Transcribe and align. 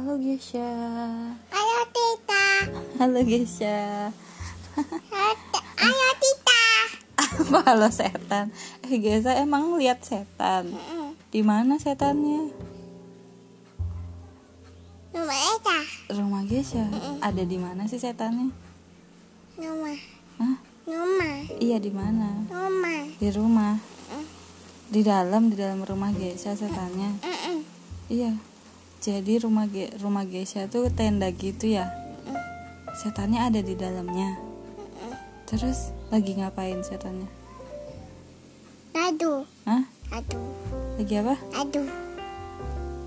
Halo 0.00 0.16
Gesha. 0.16 0.64
Ayo 1.52 1.80
Tita. 1.92 2.44
Halo 3.04 3.20
Gesha. 3.20 4.08
Ayo 5.76 6.08
Tita. 6.16 6.62
Apa 7.20 7.58
halo 7.68 7.92
setan? 7.92 8.48
Eh 8.80 8.96
Gesha 8.96 9.36
emang 9.36 9.76
lihat 9.76 10.00
setan? 10.00 10.72
Di 11.28 11.44
mana 11.44 11.76
setannya? 11.76 12.48
Rumah 15.12 15.40
Eta. 15.52 15.78
Rumah 16.16 16.48
Gesha. 16.48 16.88
Ada 17.20 17.44
di 17.44 17.60
mana 17.60 17.84
sih 17.84 18.00
setannya? 18.00 18.56
Rumah. 19.60 20.00
Hah? 20.40 20.56
Rumah. 20.88 21.60
Iya 21.60 21.76
di 21.76 21.92
mana? 21.92 22.48
Rumah. 22.48 23.20
Di 23.20 23.28
rumah. 23.36 23.76
Di 24.88 25.04
dalam 25.04 25.52
di 25.52 25.60
dalam 25.60 25.84
rumah 25.84 26.08
Gesha 26.16 26.56
setannya. 26.56 27.20
Iya. 28.08 28.48
Jadi 29.00 29.40
rumah 29.40 29.64
Ge 29.64 29.88
rumah 30.04 30.28
Gesha 30.28 30.68
tuh 30.68 30.92
tenda 30.92 31.32
gitu 31.32 31.72
ya. 31.72 31.88
Setannya 33.00 33.48
ada 33.48 33.64
di 33.64 33.72
dalamnya. 33.72 34.36
Terus 35.48 35.96
lagi 36.12 36.36
ngapain 36.36 36.84
setannya? 36.84 37.24
Aduh. 38.92 39.48
Hah? 39.64 39.88
Aduh. 40.12 40.44
Lagi 41.00 41.14
apa? 41.16 41.34
Aduh. 41.56 41.88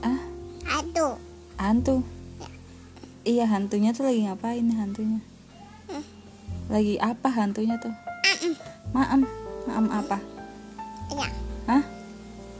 Ah, 0.00 0.20
Aduh. 0.80 1.20
hantu. 1.60 2.00
Iya, 3.28 3.44
hantunya 3.44 3.92
tuh 3.92 4.08
lagi 4.08 4.24
ngapain 4.24 4.64
hantunya? 4.72 5.20
Lagi 6.72 6.96
apa 6.96 7.28
hantunya 7.28 7.76
tuh? 7.76 7.92
Mm-mm. 7.92 8.56
Maem, 8.96 9.20
maem 9.68 9.86
apa? 9.92 10.16
Ya. 11.12 11.28
Hah? 11.68 11.84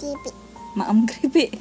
Tipi. 0.00 0.30
Maem 0.72 1.04
keripik. 1.04 1.60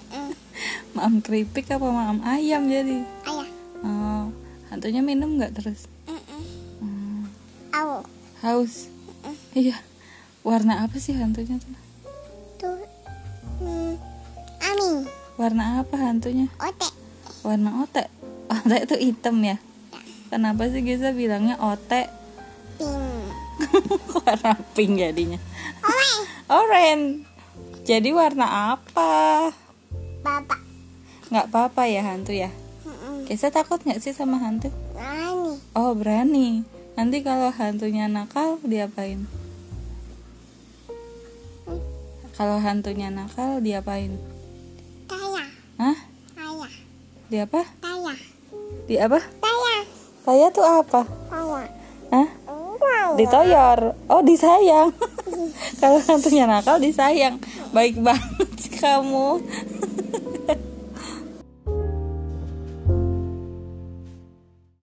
Mm. 1.00 1.16
Maem 1.16 1.24
keripik 1.24 1.72
apa 1.72 1.88
maem 1.88 2.20
ayam 2.28 2.68
jadi? 2.68 3.08
Ayah. 3.24 3.48
Oh, 3.80 4.28
hantunya 4.68 5.00
minum 5.00 5.40
nggak 5.40 5.56
terus? 5.56 5.88
Hmm, 6.04 7.24
Awo. 7.72 8.04
haus. 8.44 8.92
Iya. 9.56 9.80
Warna 10.44 10.84
apa 10.84 11.00
sih 11.00 11.16
hantunya 11.16 11.56
tuh? 11.56 11.72
Tuh. 12.60 12.84
Hmm. 13.64 13.96
Amin. 14.60 15.08
Warna 15.40 15.80
apa 15.80 15.96
hantunya? 15.96 16.52
Otek. 16.60 16.92
Warna 17.48 17.88
otek. 17.88 18.12
Otek 18.52 18.92
itu 18.92 18.96
hitam 19.00 19.40
ya? 19.40 19.56
Kenapa 20.28 20.68
sih 20.68 20.84
Giza 20.84 21.16
bilangnya 21.16 21.56
otek? 21.64 22.12
Pink. 22.76 23.24
warna 24.20 24.52
pink 24.76 25.00
jadinya. 25.00 25.40
Orange. 25.80 26.28
Orange. 26.52 27.08
Jadi 27.88 28.12
warna 28.12 28.76
apa? 28.76 29.48
Bapak. 30.20 30.59
Nggak 31.30 31.46
apa-apa 31.54 31.86
ya 31.86 32.02
hantu 32.02 32.34
ya? 32.34 32.50
Giza 33.30 33.54
takut 33.54 33.78
nggak 33.86 34.02
sih 34.02 34.10
sama 34.10 34.42
hantu? 34.42 34.74
Nani. 34.98 35.62
Oh 35.78 35.94
berani. 35.94 36.66
Nanti 36.98 37.22
kalau 37.22 37.54
hantunya 37.54 38.10
nakal 38.10 38.58
diapain? 38.66 39.30
Kalau 42.34 42.58
hantunya 42.58 43.14
nakal 43.14 43.62
diapain? 43.62 44.18
Taya. 45.06 45.46
Hah? 45.78 45.98
Taya. 46.34 46.70
Di 47.30 47.38
apa? 47.38 47.62
Taya. 47.78 48.14
Di 48.90 48.96
apa? 48.98 49.20
Taya. 49.22 49.78
Saya 50.26 50.48
tuh 50.50 50.66
apa? 50.66 51.06
Taya. 51.06 51.70
Hah? 52.10 52.30
Ditoyor. 53.14 53.80
Oh 54.10 54.22
disayang. 54.26 54.90
kalau 55.82 56.02
hantunya 56.02 56.50
nakal 56.50 56.82
disayang. 56.82 57.38
Baik 57.70 58.02
banget 58.02 58.50
sih 58.58 58.74
kamu. 58.74 59.38